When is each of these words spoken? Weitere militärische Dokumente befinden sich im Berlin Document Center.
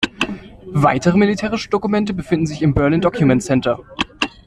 Weitere 0.73 1.15
militärische 1.15 1.69
Dokumente 1.69 2.15
befinden 2.15 2.47
sich 2.47 2.63
im 2.63 2.73
Berlin 2.73 3.01
Document 3.01 3.43
Center. 3.43 3.81